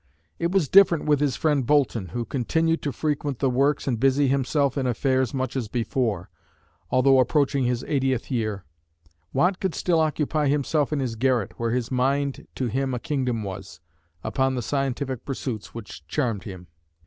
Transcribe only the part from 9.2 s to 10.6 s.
Watt could still occupy